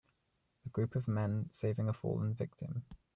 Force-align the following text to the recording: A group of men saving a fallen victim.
A 0.65 0.69
group 0.69 0.95
of 0.95 1.07
men 1.07 1.47
saving 1.51 1.87
a 1.87 1.93
fallen 1.93 2.33
victim. 2.33 2.85